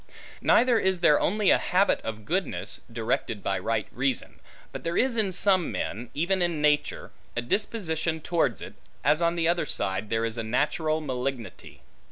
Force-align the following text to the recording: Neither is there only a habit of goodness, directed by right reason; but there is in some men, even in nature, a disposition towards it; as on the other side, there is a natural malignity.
Neither 0.41 0.79
is 0.79 1.01
there 1.01 1.19
only 1.19 1.51
a 1.51 1.59
habit 1.59 2.01
of 2.01 2.25
goodness, 2.25 2.81
directed 2.91 3.43
by 3.43 3.59
right 3.59 3.85
reason; 3.91 4.39
but 4.71 4.83
there 4.83 4.97
is 4.97 5.15
in 5.15 5.31
some 5.31 5.71
men, 5.71 6.09
even 6.15 6.41
in 6.41 6.59
nature, 6.59 7.11
a 7.37 7.41
disposition 7.43 8.19
towards 8.19 8.63
it; 8.63 8.73
as 9.03 9.21
on 9.21 9.35
the 9.35 9.47
other 9.47 9.67
side, 9.67 10.09
there 10.09 10.25
is 10.25 10.39
a 10.39 10.43
natural 10.43 11.01
malignity. 11.01 11.81